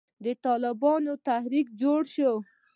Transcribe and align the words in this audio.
د 0.25 0.27
طالبانو 0.45 1.13
تحريک 1.27 1.67
جوړ 1.81 2.01
سو. 2.15 2.31